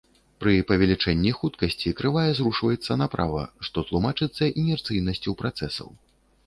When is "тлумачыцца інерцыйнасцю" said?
3.93-5.41